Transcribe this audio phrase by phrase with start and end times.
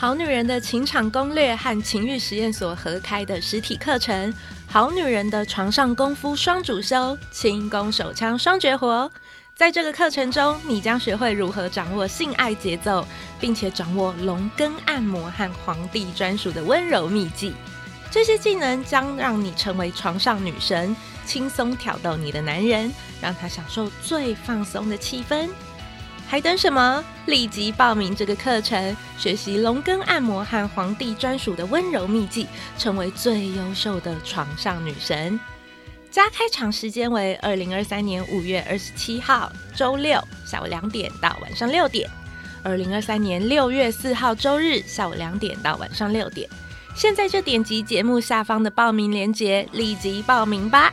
[0.00, 4.32] 好女人的情场攻略和情欲实验所合开的实体课程，
[4.66, 9.10] 好女人的床上功夫双主修，轻功手枪双绝活。
[9.54, 13.06] 在这个课程中，你将学会如何掌握性爱节奏，
[13.38, 17.52] 并且掌握龙根按摩和皇帝专属的温柔秘技。
[18.10, 20.96] 这些技能将让你成为床上女神，
[21.26, 22.90] 轻松挑逗你的男人，
[23.20, 25.50] 让他享受最放松的气氛。
[26.30, 27.04] 还等什么？
[27.26, 32.46] 立即报名这个课程，学习龙根按摩和皇帝专属的温柔秘技，
[32.78, 35.40] 成为最优秀的床上女神。
[36.08, 42.08] 加开场时间为二零二三年五月二十七号周六下午两点到晚上六点，
[42.62, 46.48] 二零二三年六月四号周日下午两点到晚上六点。
[46.94, 50.92] 现在就点击节目下方的报名链接，立即报名吧。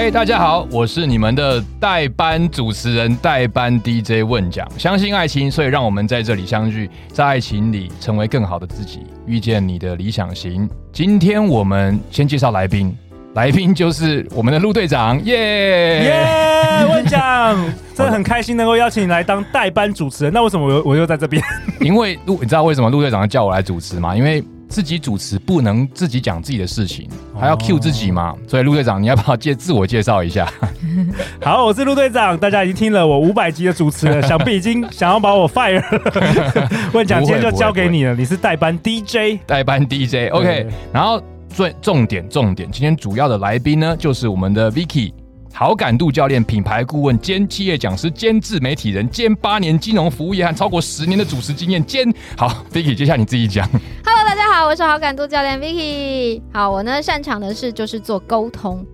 [0.00, 4.66] 嘿，hey, 大家好，我是你们的代班主持人、代班 DJ 问讲。
[4.78, 10.66] 相信爱情，所以让我们在这里相聚，在爱情里成为更好的自己，遇见你的理想型。
[10.90, 12.96] 今天我们先介绍来宾，
[13.34, 16.86] 来宾就是我们的陆队长，耶耶！
[16.88, 17.54] 问讲，
[17.94, 20.32] 真的很开心能够邀请你来当代班主持人。
[20.32, 21.44] 那为什么我又我又在这边？
[21.78, 24.16] 因为陆，你知道为什么陆队长要叫我来主持吗？
[24.16, 28.34] 因为自己主持不能自己讲自己的事情，还要 cue 自己嘛。
[28.46, 30.50] 所以陆队长，你要不要介自我介绍一下？
[31.42, 32.38] 好，我是陆队长。
[32.38, 36.68] 大家已经听了我五百集的主持了，想必已经想要把我 fire 了。
[36.94, 38.14] 问讲，今天就交给你了。
[38.14, 40.30] 你是代班 DJ，代班 DJ。
[40.30, 45.12] OK，然后最重点重点，今天主要的来宾呢，就是我们的 Vicky。
[45.52, 53.68] 好感度教练、品牌顾问兼企业讲师兼自媒体人兼八年金融服务业和超过十年的主持经验兼好，Vicky，接下来你自己讲。
[54.04, 56.40] Hello，大家好，我是好感度教练 Vicky。
[56.52, 58.86] 好，我呢擅长的是就是做沟通。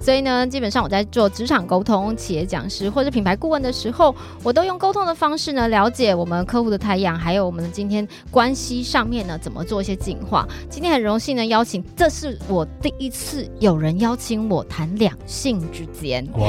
[0.00, 10.48] 所以呢，基本上我在做职场沟通、企业讲师或者品牌顾问的时候，我都用沟通的方式呢，了解我们客户的太阳，还有我们的今天关系上面呢，怎么做一些进化。
[10.70, 16.26] 今天很荣幸呢，邀请，这是我第一次有人邀请我谈两性之间。
[16.32, 16.46] 哇，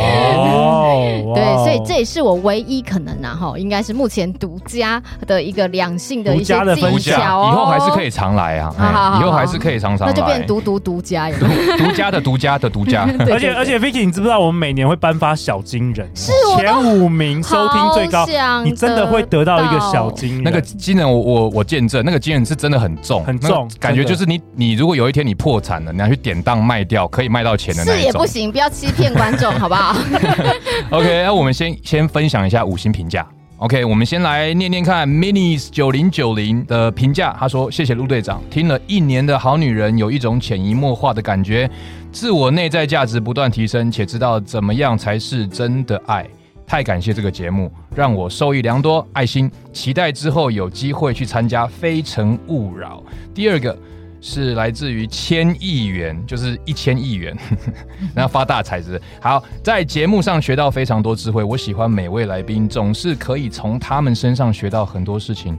[1.35, 7.49] 对，所以这也是我唯一可能啊，哈，应该是目前独家的一个两性的一些技巧哦。
[7.51, 11.45] 以后还是可以常来啊，好好好，以后还是可以常常来，那就变独独独家，独
[11.77, 13.05] 独家的独家的独家。
[13.41, 16.09] 且而且，Vicky，你知不知道我们每年会颁发小金人？
[16.15, 18.25] 是前五名收听最高，
[18.63, 20.43] 你真的会得到一个小金人。
[20.43, 27.99] 那个金人我，我我我见证，那个金人是真的很重，很重，感觉就是你你如果有一天你破产了，你要去典当卖掉，可以卖到钱的那种。
[27.99, 29.97] 是也不行，不要欺骗观众，好不好？
[30.91, 33.25] OK，那我们先先分享一下五星评价。
[33.57, 41.69] OK，我们先来念念看，Minis 九零九零的评价，他说：“谢谢陆队长，听了一年的好女人，有一种潜移默化的感觉，
[42.11, 46.27] 自我内在价值不断提升，且知道怎么样才是真的爱。
[46.67, 49.49] 太感谢这个节目，让我受益良多，爱心。
[49.73, 53.03] 期待之后有机会去参加《非诚勿扰》。
[53.33, 53.77] 第二个。”
[54.23, 57.35] 是来自于千亿元，就是一千亿元，
[58.13, 59.01] 那发大财子。
[59.19, 61.43] 好，在节目上学到非常多智慧。
[61.43, 65.57] 我喜欢每位来宾，总是可以从他们身上学到很多事情，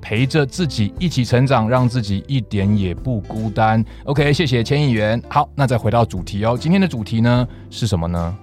[0.00, 3.84] 陪着自己一起成长，让自己一点也不孤单。
[4.04, 5.20] OK，谢谢千亿元。
[5.28, 6.56] 好，那再回到主题哦。
[6.60, 8.36] 今天的主题呢是什么呢？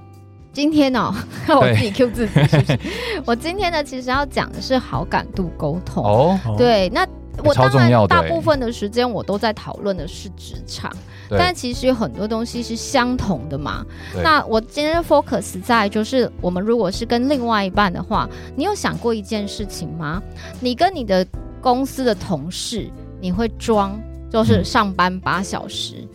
[0.52, 1.14] 今天哦，
[1.50, 2.80] 我自己 Q 自己是是？
[3.25, 6.03] 我今天呢，其实要讲的是好感度沟通。
[6.03, 7.08] 哦，对，那。
[7.44, 10.96] 我当然大部分的时间我都在讨论的是职场，
[11.31, 13.84] 但其实有很多东西是相同的嘛。
[14.24, 20.22] 那我今天 focus 在就是，我们如果是跟另外一半的话，你有想过一件事情吗？
[20.59, 21.25] 你跟你的
[21.63, 22.91] 公司的同事，
[23.22, 23.97] 你会装
[24.29, 26.05] 就是上班八小时，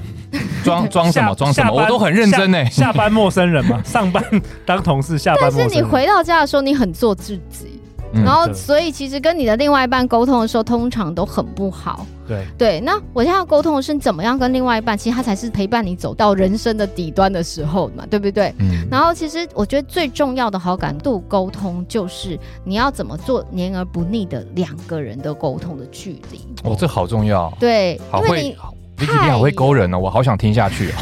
[0.63, 1.73] 装装、嗯、什么装什么？
[1.73, 2.63] 我都很认真呢。
[2.71, 4.23] 下班陌生人嘛，上班
[4.67, 5.69] 当同事，下班陌生人。
[5.69, 7.78] 但是你回到家的时候，你很做自己。
[8.13, 12.07] 然后，所以其实跟你的另外一半沟通的时候，通常都很不好。
[12.27, 18.53] 对对，那我现在要沟通的是怎么样跟另外一半，其实他才是陪伴你走到人生的底端的时候嘛，对不对？
[18.59, 18.87] 嗯。
[18.91, 26.41] 然后，其实我觉得最重要的好感度沟通，就是你要怎么做黏而不腻的两个人的沟通的距离。
[26.65, 27.51] 哦，这好重要。
[27.59, 30.95] 对，好会，你你好会勾人哦，我好想听下去哦。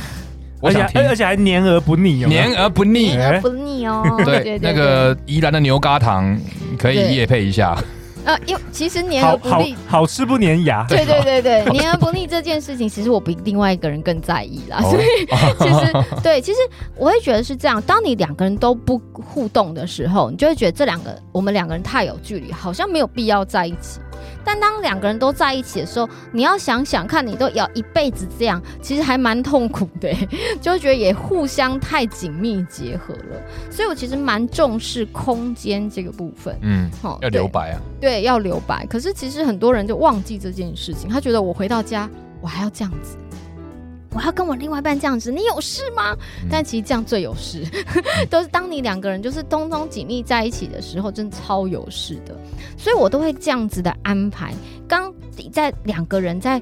[0.67, 4.21] 而且而且还黏而不腻哦，黏而不腻，黏而不腻哦。
[4.25, 6.39] 对，那个宜兰的牛轧糖
[6.79, 7.77] 可以夜配一下。
[8.25, 10.85] 呃，因为其实黏而不腻，好好吃不粘牙。
[10.89, 14.81] 对对对对， 黏而不腻这件事情，其实我比另外一个人更在意啦。
[14.83, 15.07] 哦所以
[15.61, 16.59] 其实对，其实
[16.97, 17.81] 我会觉得是这样。
[17.83, 24.01] 当你两个人都不互动的时候，你就会觉得这两个我们两个人太有距离，好像没有必要在一起。
[24.45, 30.13] 但当两个人都在一起的时候，你要想想看，你都要一辈子这样，其实还蛮痛苦的，
[30.61, 33.43] 就会觉得也互相太紧密结合了。
[33.71, 36.57] 所以我其实蛮重视空间这个部分。
[36.63, 37.81] 嗯，哦要留白啊。
[38.01, 38.87] 对，要留白。
[38.87, 42.09] 可是其实很多人就忘记这件事情，他觉得我回到家，
[42.41, 43.17] 我还要这样子，
[44.13, 46.17] 我要跟我另外一半这样子，你有事吗？
[46.43, 47.65] 嗯但其实这样最有事，
[48.31, 52.35] 都是当你两个人就是通通紧密在一起的时候，真的超有事的。
[52.79, 54.55] 所以我都会这样子的安排。
[54.89, 55.13] 刚
[55.53, 56.61] 在两个人在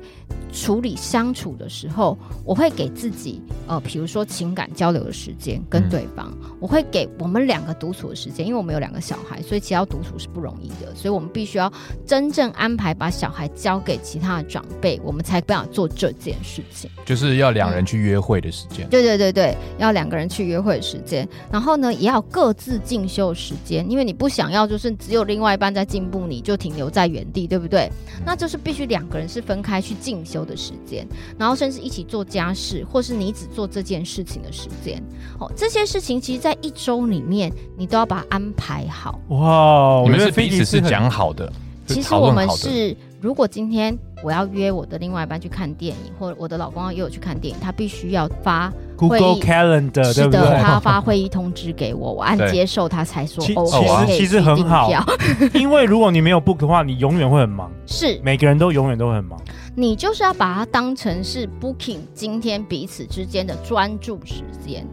[0.52, 11.70] 处理相处的时候，我会给自己呃，比如说情感交流的时间跟对方，嗯我会给我们两个独处的时间，因为我们有两个小孩，所以其实要独处是不容易的，所以我们必须要
[12.06, 16.88] 真正安排把小孩交给其他的长辈，我们才不想做这件事情。
[17.04, 18.88] 就是要两人去约会的时间。
[18.88, 27.90] 对对对对，要两个人去约会的时间，然后呢，也要各自进修时间，因为你不想要就是只有另外一半在进步，你就停留在原地，对不对？
[28.24, 31.06] 那就是必须两个人是分开去进修的时间，
[31.38, 35.00] 然后甚至一起做家事，或是你只做这件事情的时间。
[35.38, 39.20] 哦，这些事情其实，在一周里面，你都要把它安排好。
[39.28, 41.52] 哇，我觉得你们是彼此是很讲好的，
[41.86, 48.76] 其是实我们是，如果今天我要约我的另外一半去看电影，或者我的老公要约我去看电影，他必须要发会
[49.08, 50.62] Google Calendar 对不对？
[50.62, 54.90] 他发会议通知给我，我按接受，他才说其 OK 其实其实很好
[55.54, 59.40] 因为如果你没有 book 的话，你永远会很忙，是每个人都永远都很忙。
[59.76, 64.86] 你就是要把它当成是 booking 今天彼此之间的专注时间。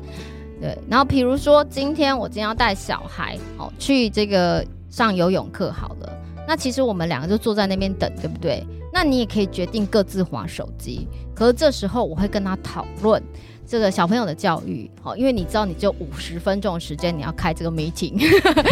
[0.59, 6.11] 对，然后比如说今天我今天要带小孩哦去这个上游泳课好了，
[6.47, 8.65] 那其实我们两个就坐在那边等，对不对？
[8.93, 13.23] 那你也可以决定各自划手机，可是这时候我会跟他讨论
[13.67, 18.19] 这个小朋友的教育，好，因为你知道你只有五十分钟的时间你要开这个 meeting，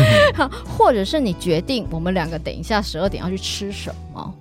[0.67, 4.33] 或者是你决定我们两个等一下十二点要去吃什么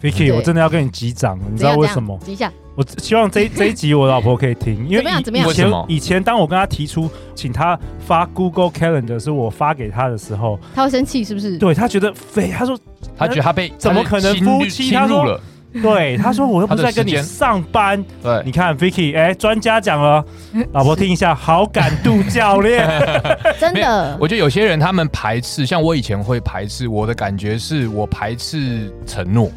[0.00, 2.18] ，Vicky，我真的要跟你击掌了，你知道为什么？
[2.24, 5.52] 击一下，我希望这一这一集我老婆可以听，因为以怎么样？
[5.52, 5.86] 怎么样？
[5.88, 11.58] 以前以前当我跟她提出请她发 Google Calendar 是我发给她的时候，她会生气是不是？
[11.58, 12.78] 对她觉得非，她说
[13.16, 15.40] 她觉得她被怎么可能夫妻她说侵入了？
[15.82, 18.42] 对，他说我又不是在跟你上班，对。
[18.44, 20.24] 你，看 Vicky，哎，专家讲了，
[20.72, 22.88] 老婆听一下，好感度教练，
[23.60, 29.50] 真的，我觉得有些人他们排斥，像我以前会排斥，我的感觉是我排斥承诺，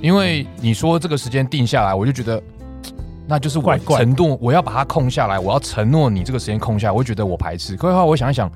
[0.00, 2.42] 因为你说这个时间定下来，我就觉得
[3.26, 3.98] 那就是我怪怪。
[4.00, 7.74] 承诺，我要把它空下来，我要承诺你这个时间空下来，我会觉得我排斥。
[7.76, 8.50] 可是后来我想一想，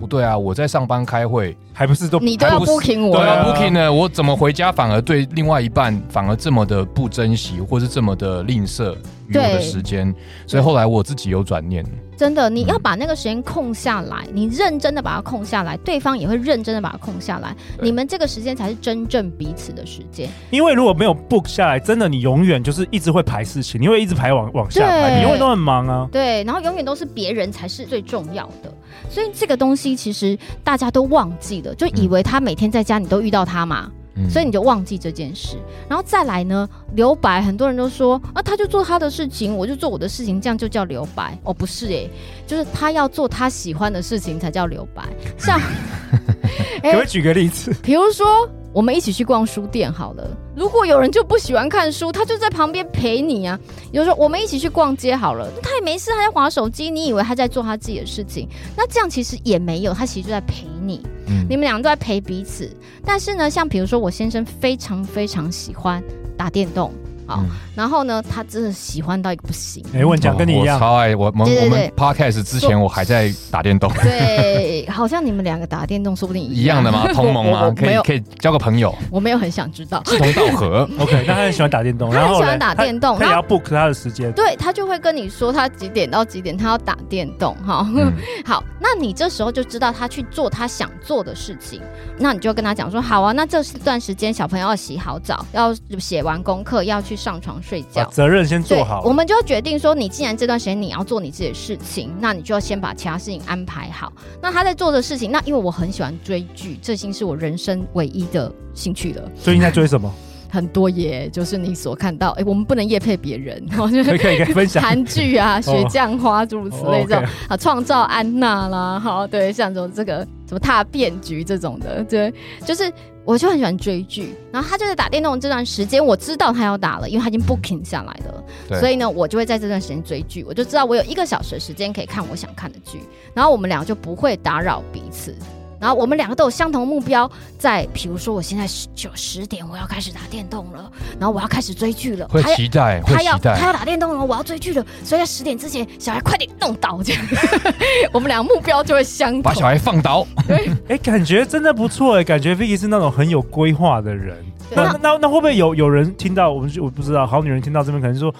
[0.00, 3.36] 不对啊，我在上班开会，还不是都你都要还不是 booking 我对啊。
[3.36, 8.96] 了，，booking 呢，我怎么回家反而对另外一半反而这么的不珍惜，或是这么的吝啬
[9.28, 10.14] 与我的对时间？
[10.46, 11.84] 所以后来我自己有转念。
[12.16, 20.28] 真的，你嗯要把那个时间空下来，你认真的把它空下来，对方也会认真的把它空下来，你们这个时间才是真正彼此的时间。
[20.50, 26.08] 因为如果没有 book 下来，真的你永远就是一直会排事情，你会一直排往往下排，你永远都很忙啊。
[26.10, 28.74] 对，然后永远都是别人才是最重要的，
[29.08, 33.92] 所以这个东西其实大家都忘记了，就以为他每天在家你都遇到他嘛，嗯
[34.28, 35.56] 所以你就忘记这件事。
[35.88, 41.38] 然后再来呢，留白，很多人都说啊，他就做他的事情，我就做我的事情，这样就叫留白。
[41.44, 42.10] 哦，不是诶，
[42.46, 45.02] 就是他要做他喜欢的事情才叫留白。
[45.36, 45.60] 像，
[46.82, 47.74] 可不可以举个例子？
[47.82, 50.24] 比如说，我们一起去逛书店好了。
[50.54, 53.58] 如果有人就不喜欢看书，他就在旁边陪你啊。
[53.90, 58.48] 有时候我们一起去逛街好了，他也没事，他在划手机，你以为他在做他自己的事情？
[58.76, 61.04] 那这样其实也没有，他其实就在陪你。
[61.26, 62.70] 嗯你们两个都在陪彼此。
[63.04, 66.00] 但是呢，像比如说我先生非常非常喜欢
[66.36, 66.92] 打电动，
[67.28, 69.84] 好，嗯然后呢，他真的喜欢到一个不行。
[69.94, 77.06] 哎，我讲跟你一样，我超爱我我们对对对我们 podcast 之前我还在打电动， 对，好像你们两个打电动说不定一样的吗？
[77.14, 77.66] 同 盟我吗？
[77.66, 80.02] 我没有，可以可以交个朋友，我没有很想知道。
[80.06, 80.88] 志同道合。
[80.98, 84.32] OK，那他很喜欢打电动，他很然后嘞喜欢打电动他他也要 book 他的时间。
[84.32, 87.86] 对他就会跟你说他几点到几点他要打电动哈。
[87.94, 88.12] 嗯
[88.44, 91.82] 好，那你这时候就知道他去做他想做的事情，
[92.18, 98.02] 那你就跟他讲说好啊，那这段时间小朋友要洗好澡，要写完功课，要去上床睡觉。
[98.06, 104.10] 责任先做好，我们就决定说，你既然这段时间你要做你自己的事情，那你就要先把其他事情安排好。
[104.40, 109.30] 那他在做的事情，那因为我很喜欢追剧，这已经是我人生唯一的兴趣了。
[109.38, 110.10] 最近在追什么？
[110.50, 114.82] 很多耶，就是你所看到，哎，我们不能夜配别人， 可以可以分享。
[114.82, 122.32] 韩剧啊，雪降花诸如此类这种、哦 okay、啊，创造安娜啦，好，对，像这种这个什么踏变局这种的，对，
[122.64, 122.90] 就是
[123.24, 133.00] 我就很喜欢追剧，然后他就在打电动这段时间，我知道他要打了，因为他已经 booking 下来了，嗯、所以呢，我就会在这段时间追剧，我就知道我有一个小时的时间可以看我想看的剧，
[133.34, 135.34] 然后我们俩就不会打扰彼此。
[135.80, 147.22] 然后我们两个都有相同目标，在比如说我现在十九十点我要开始打电动了，然后我要开始追剧了，会期待，他要会期待，他要打电动了，我要追剧了，所以在十点之前，小孩快点弄倒这样，
[148.12, 150.26] 我们两个目标就会相同，把小孩放倒。
[150.46, 154.36] 对， 哎，感觉真的不错哎，感觉 Vicky 是那种很有规划的人。
[154.70, 156.70] 那那那，那会不会有有人听到我们？
[156.80, 158.34] 我不知道，好女人听到这边可能说，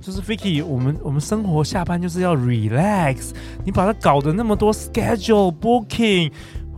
[0.00, 3.30] 就是 Vicky，我们我们生活下班就是要 relax，
[3.64, 6.30] 你把它搞得那么多 schedule booking。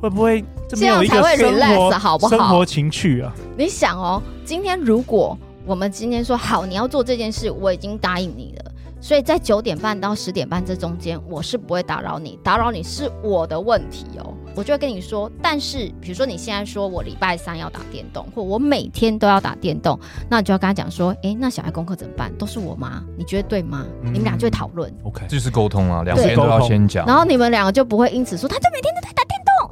[0.04, 2.36] 会不会这样才会 relax 好不好？
[2.36, 3.32] 生活情趣啊！
[3.56, 8.70] 你想哦，今天如果我们今天说好，你要做这件事，我已经答应你了，
[9.00, 14.34] 所以在九点半到十点半这中间，我是不会打扰你，打扰你是我的问题哦。
[14.54, 22.30] 我就会跟你说，但是比如说你现在说我礼拜三要打电动，或我每天都要打电动，那你就要跟他讲说，哎，那小孩功课怎么办？
[22.36, 23.02] 都是我妈？
[23.16, 23.86] 你觉得对吗？
[24.02, 24.92] 嗯、你们俩就会讨论。
[25.02, 27.06] OK，这就是沟通啊，两边都要先讲。
[27.06, 29.23] 然后你们两个就不会因此说，他就每天都在打电动，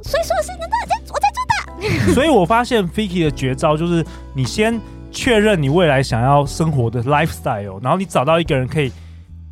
[0.03, 2.13] 所以说的事情都在我在做的。
[2.13, 4.79] 所以我发现 Vicky 的绝招就是，你先
[5.11, 8.91] 确认你未来想要生活的 lifestyle，然后你找到一个人可以。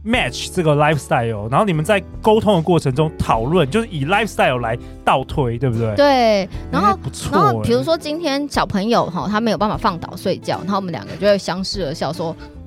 [0.04, 5.96] match 这个 lifestyle，然后你们在沟通的过程中讨论，就是以 lifestyle 来倒推，对不对？
[5.96, 7.38] 对，然后、欸、不错。
[7.38, 12.61] 然后比如说今天小朋友哈，他没有办法放倒睡觉，然后我们两个就会相视而笑说，嗯。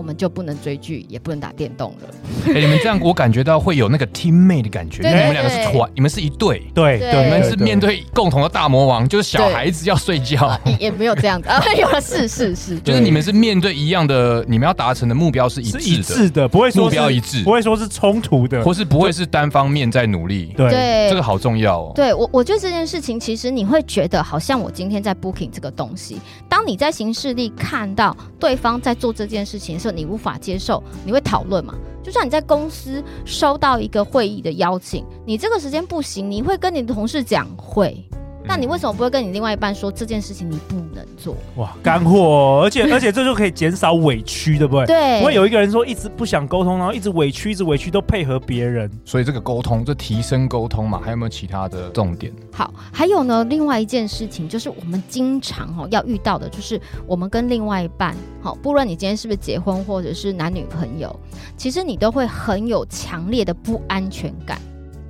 [0.00, 2.08] 我们就不能追剧，也不能打电动了。
[2.48, 5.02] 哎、欸，你们这样，我感觉到会有那个 teammate 的感觉。
[5.02, 6.62] 对你们两个是团，你们是一对。
[6.74, 10.58] 对对，你们是面对共同的大魔王，就是小孩子要睡觉。
[10.78, 20.54] 也没有这样子啊， 有了，是是是，就是你们是面对一样的，你们要达成的目标是一致的，一致的，不会说目标一致，不会说是冲突的，或是不会是单方面在努力。
[20.56, 21.92] 对，对这个好重要哦。
[21.94, 30.82] 对我，我觉得这件事情，其实你会觉得好像我今天在 booking 这个东西，当你在行事历看到对方在做这件事情的时候，你无法接受。
[31.04, 31.74] 你会讨论嘛？
[32.02, 38.02] 就像你在公司收到一个会议的邀请，你这个时间不行，你会跟你的同事讲会。
[38.44, 41.36] 那你为什么不会跟你另外一半说这件事情你不能做？
[41.56, 42.60] 哇，干货！
[42.64, 44.86] 而且 而且这就可以减少委屈，对不对？
[44.86, 45.20] 对。
[45.20, 48.90] 不会有一个人说一直不想沟通，然后一直委屈，一直委屈都配合别人。
[49.04, 52.32] 所以这个沟通，这提升沟通嘛，还有没有其他的重点？
[52.52, 61.14] 好，还有呢，另外一件事情就是我们经常哦要遇到的，就是我们跟另外一半，好，不论你今天是不是结婚或者是男女朋友，
[61.56, 64.58] 其实你都会很有强烈的不安全感。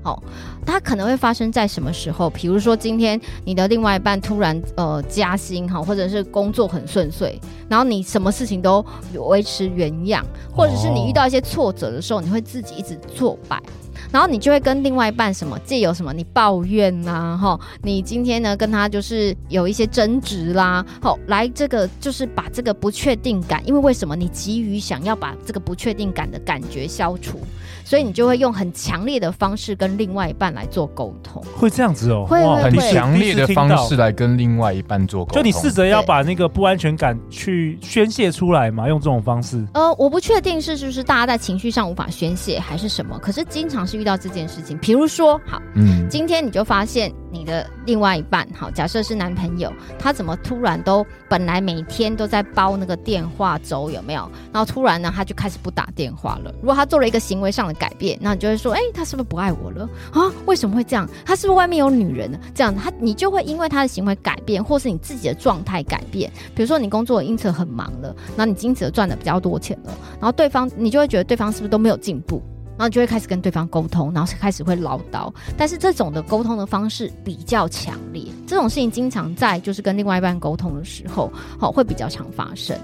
[0.03, 0.23] 好，
[0.65, 2.31] 它可能会发生在什么时候？
[2.31, 7.39] 比如说今天你的另外一半突然呃加薪哈，或者是工作很顺遂，
[7.69, 13.61] 然后你什么事情都维持原样，或者是你遇到一些挫折的时候，你会自己一直挫败。
[14.13, 27.39] 然后你就会跟另外一半什么借由什么你抱怨呐、啊，哈，你今天呢跟他就是有一些争执啦，好，来这个就是把这个不确定感，因为为什么你急于想要把这个不确定感的感觉消除，
[27.85, 39.65] 所以你就会用很强烈的方式跟另外一半来做沟通，会这样子哦，会很强烈的方式来跟另外一半做沟通，就你试着要把那个不安全感去宣泄出来嘛，用这种方式。
[39.75, 44.00] 呃，我不确定是不是大家在情绪上无法宣泄还是什么，可是经常是。
[44.01, 54.29] 遇到这件事情，比如说，好，嗯，今天你就发现你的另外一半，好，假设是男朋友，他怎么突然都本来每天都在煲那个电话粥，有没有？
[54.53, 56.53] 然后突然呢，他就开始不打电话了。
[56.61, 60.33] 如果他做了一个行为上的改变，那你就会说，哎，他是不是不爱我了啊？
[60.47, 61.07] 为什么会这样？
[61.27, 62.39] 他是不是外面有女人呢？
[62.55, 72.43] 这样，他你就会因为他的行为改变，或是你自己的状态改变，比如说你工作因此很忙了，然后你因此赚的比较多钱了，然后对方你就会觉得对方是不是都没有进步？
[72.81, 75.31] 然后就会开始跟对方沟通，然后开始会唠叨。
[75.55, 82.75] 但是这种的沟通的方式比较强烈，这种事情经常在就是跟另外一半沟通的时候，好会比较常发生。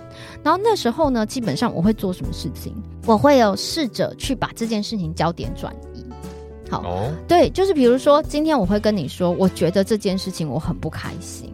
[0.43, 2.75] 然后那时候呢，基本上我会做什么事情？
[3.07, 6.05] 我会有试着去把这件事情焦点转移。
[6.71, 11.51] 好，哦、对，就是比如说今天我会跟你说，我觉得这件事情我很不开心。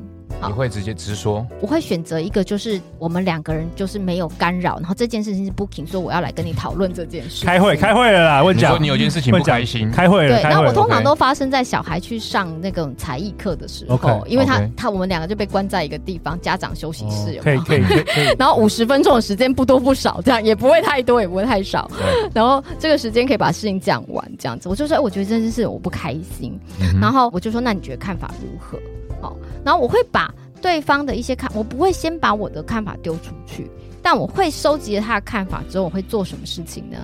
[0.46, 1.46] 你会直接直说？
[1.60, 7.44] 我会选择一个，就是我们两个人就是没有干扰，然后这件事情是 booking，说我要来跟你讨论这件事。
[7.46, 8.42] 开会，开会了啦！
[8.42, 10.36] 问你说你有件事情不开心，开会了。
[10.36, 17.38] 对，然后我通常都发生在小孩去上那种才艺课的时候因为他他我们两个就被关在一个地方，家长休息室？
[17.42, 18.04] 可以可以可以。
[18.38, 21.90] 然后五十分钟的时间不多不少，这样也不会太多，也不会太少。
[22.34, 24.68] 然后这个时间可以把事情讲完，这样子。
[24.68, 26.58] 我就说，哎，我觉得这件事我不开心。
[26.80, 28.78] 嗯、然后我就说，那你觉得看法如何？
[29.22, 30.30] 好，然后我会把。
[30.60, 33.68] 对方的一些看，我不会先把我的看法丢出去，
[34.00, 36.96] 但我会收集了他的看法之后，我会做什么事情呢？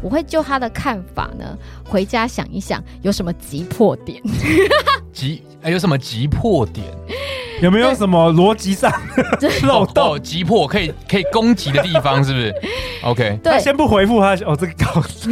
[0.00, 4.22] 我会就他的看法呢，回家想一想有什么急迫点。
[5.12, 6.86] 急，哎，有什么急迫点？
[7.60, 8.92] 有没有什么逻辑上
[9.66, 10.12] 漏洞？
[10.12, 12.54] 哦，急迫可以可以攻击的地方是不是
[13.02, 15.28] ？OK，对，他先不回复他，哦，这个搞笑。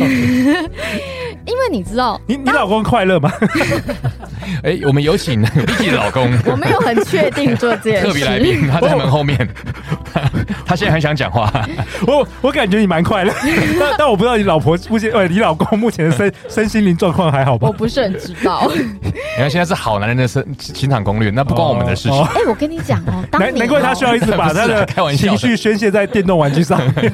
[1.49, 3.33] 因为你知道，你你老公快乐吗？
[4.63, 6.31] 哎，我们有请 Vicky 的老公。
[6.47, 8.07] 我没有很确定做这件事。
[8.07, 9.37] 特别来宾，他在门后面。
[10.65, 11.51] 他现在很想讲话。
[12.07, 13.33] 我我感觉你蛮快乐，
[13.81, 17.69] 但但我不知道你老婆目前，呃，你老公目前的身身心灵状况还好吧？
[17.69, 18.71] 我不是很知道。
[18.75, 22.23] 你看现在是好男人的身情场攻略，那不关我们的事情。
[22.25, 27.13] 哎，我跟你讲哦，难难怪他需要一直把他的情绪宣泄在电动玩具上面。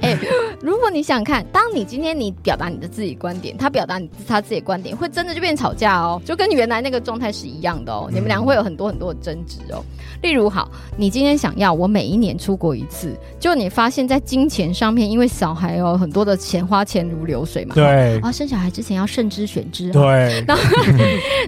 [0.00, 0.18] 哎，
[0.60, 9.84] 如果你想看，当你今天你表达你的自己观点，他表达你他自己的观点，会真的就变吵架哦，就跟你原来那个状态是一样的哦，你们俩会有很多很多的争执哦。
[10.22, 20.62] 例如，好，你今天想要我每一年出国一次，就你发现，在金钱上面，因为小孩有很多的钱，花钱如流水嘛，对，然后生小孩之前要慎之选之，对，然后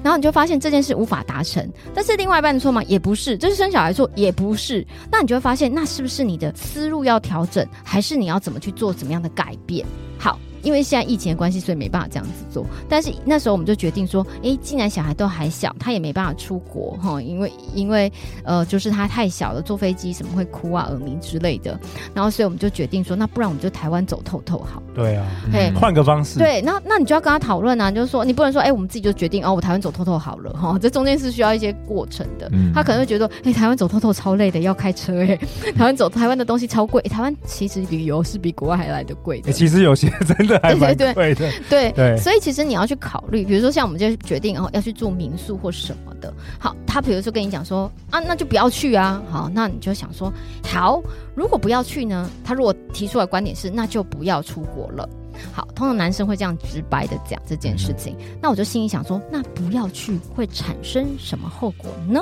[0.03, 2.83] 然后你就发现这件事无法达成，但是另外一半的错吗？
[2.85, 9.85] 也不是，这是生小孩错，也不是，那你就会发现，那是不是你的思路要调整，还是你要怎么去做怎么样的改变？
[10.21, 10.39] 好。
[10.63, 12.67] 因为现在疫情的关系，所以没办法这样子做。
[12.89, 18.13] 但是那时候我们就决定说，哎，既然小孩都还小，他也没办法出国哈，因为因为
[18.45, 21.79] 呃，就是他太小了，坐飞机什么会哭啊、耳鸣之类的。
[22.15, 24.83] 然后所以我们就决定说，那不然我们就台湾走透透好。
[24.95, 26.39] 对啊，哎，换个方式。
[26.39, 32.49] 对，那那你就要跟他讨论啊，就是说你不能说，哎，我们自己就决定哦，我台湾走透透好了哈，这中间是需要一些过程的。
[32.53, 35.39] 嗯、他可能会觉得，哎，台湾走透透超累的，要开车哎，
[35.77, 39.53] 台湾走台湾的东西超贵，台湾其实旅游是比国外还来的贵的。
[39.53, 41.13] 其实有些真的还蛮贵的。
[41.15, 46.33] 对对对，对，所以其实你要去考虑，比如说像我们就决定哦要去住民宿或什么的。
[46.59, 49.23] 好，他比如说跟你讲说啊，那就不要去啊。
[49.31, 50.33] 好，那你就想说
[50.65, 51.03] 好，
[51.35, 52.29] 如果不要去呢？
[52.45, 55.09] 他如果提出来观点是那就不要出国了。
[55.53, 58.17] 好，通常男生会这样直白的讲这件事情。
[58.19, 62.21] 嗯、那我就心里想说，那不要去会产生什么后果呢？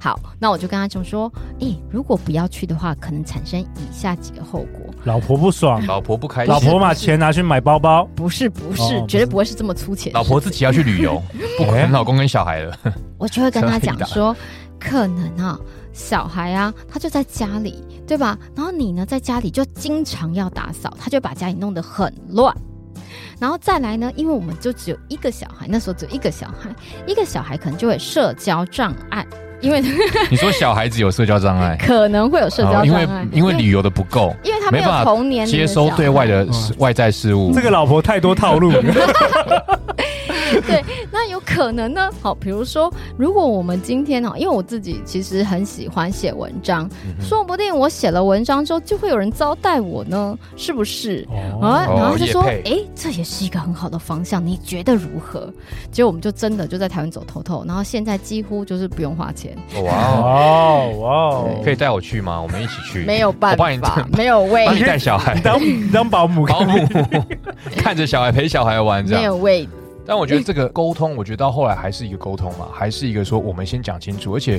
[0.00, 10.12] 好，那我就跟他讲说，诶、欸，如果不要去的话，可能产生以下几个后果：老婆不爽，老婆不开心，老婆把钱拿去买包包，不是不是，绝对不会是这么粗浅。
[10.12, 11.20] 老婆自己要去旅游，
[11.56, 12.78] 不管老公跟小孩了，
[13.16, 14.36] 我就会跟他讲说，
[14.78, 15.58] 可能啊，
[15.94, 18.38] 小孩啊，他就在家里，对吧？
[18.54, 22.54] 然后你呢，在家里就经常要打扫，他就把家里弄得很乱。
[23.40, 26.68] 然后再来呢，因为我们就只有一个小孩，那时候只有一个小孩，
[27.06, 29.26] 一个小孩可能就会社交障碍。
[29.60, 29.80] 因为
[30.30, 36.46] 你说小孩子有社交障碍， 可能会有社交障碍，因为因为旅游的不够，因为他没有童年接收对外的
[36.78, 38.82] 外在事物，这个老婆太多套路了。
[40.66, 42.10] 对，那有可能呢。
[42.20, 51.26] 好，比如说，如果我们今天哦，因为我自己其实很喜欢写文章，嗯、说不定我写了文章之后，就会有人招待我呢，是不是？
[51.60, 55.52] 哦、啊，然后就说，哎、哦，这也是一个很好的方向，你觉得如何？
[55.90, 59.56] 结果我们就真的就在台湾走透透，然后现在几乎就是不用花钱。
[59.84, 62.40] 哇哦哇哦，可以带我去吗？
[62.40, 63.04] 我们一起去。
[63.04, 65.60] 没有办法，没有位，帮你带小孩，当
[65.92, 66.86] 当保姆，保姆
[67.76, 69.68] 看着小孩陪小孩玩，这样没有位。
[70.08, 74.34] 但我觉得这个沟通，我觉得到后来还是一个沟通嘛，还是一个说我们先讲清楚。
[74.34, 74.58] 而且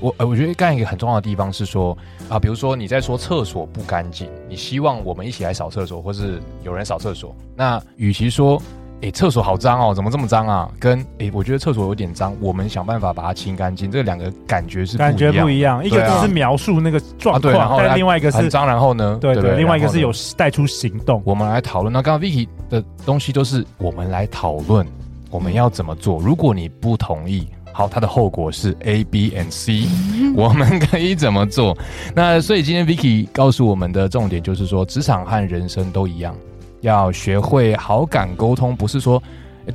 [0.00, 1.94] 我呃，我觉得刚才一个很重要的地方是说
[2.30, 8.58] 啊，比如说你在说厕所不干净，你希望我们一起来扫厕所，或是有人扫厕所，那与其说。
[9.02, 10.70] 哎，厕所好脏哦，怎么这么脏啊？
[10.80, 13.90] 跟哎，我觉得厕所有点脏，我们想办法把它清干净。
[13.90, 19.18] 这两个感觉是不一样，感觉不一样，一个只是描述那个状况，啊、但另外一个是很脏，然后呢？
[19.20, 21.20] 对对，对，另外一个是有带出行动。
[21.26, 21.92] 我们来讨论。
[21.92, 24.86] 那刚刚 Vicky 的东西都是我们来讨论，
[25.30, 26.18] 我们要怎么做？
[26.18, 29.86] 如果你不同意，好，它的后果是 A、B and C，
[30.34, 31.76] 我们可以怎么做？
[32.14, 36.34] 那所以今天 Vicky 告诉我们的重点就是说，职场和人生都一样。
[36.80, 39.22] 要学会好感沟通，不是说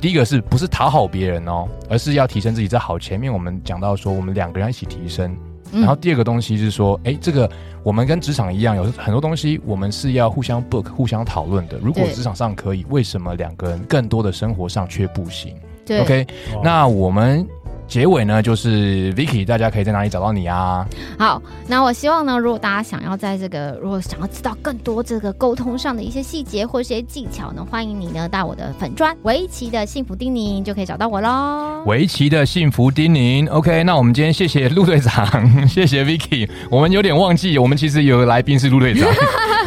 [0.00, 2.68] 第一个是不是讨好别人哦，而是要提升自己。
[2.68, 5.36] 在好前面我们讲到说，我们两个人一起提升。
[5.72, 7.50] 嗯、然后第二个东西是说，哎，这个
[7.82, 11.78] 我们跟职场一样，有很多东西我们是要互相 book、互相讨论的。
[11.82, 15.56] 如果职场上可以，为什么两个人更多的生活上却不行？
[15.86, 17.46] 对，OK，哇那我们。
[17.92, 20.88] 结尾呢，就是 Vicky，大家可以在哪里找到你啊？
[21.18, 31.82] 好，那我希望呢，如果大家想要在这个，如果想要知道更多这个沟通上的一些细节或一些技巧呢，欢迎你呢到我的粉砖围棋的幸福叮咛就可以找到我喽。
[31.84, 39.06] 围棋的幸福叮咛，OK，那我们今天谢谢陆队长，谢谢 Vicky，我们有点忘记，我们其实有个来宾是陆队长。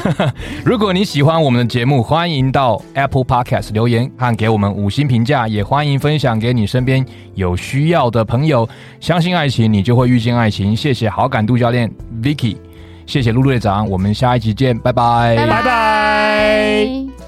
[0.64, 8.68] 如果你喜欢我们的节目，欢迎到 Apple Podcast 留言和给我们五星评价，也欢迎分享给你身边有需要的朋友，
[9.00, 10.76] 相信爱情，你就会遇见爱情。
[10.76, 11.92] 谢谢好感度教练
[12.24, 12.58] Vicky，
[13.06, 17.25] 谢谢陆队长，我们下一集见，拜拜，拜拜。